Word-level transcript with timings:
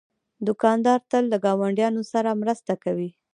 دوکاندار 0.47 0.99
تل 1.11 1.23
له 1.31 1.37
ګاونډیانو 1.45 2.01
سره 2.11 2.39
مرسته 2.41 2.73
کوي. 2.83 3.09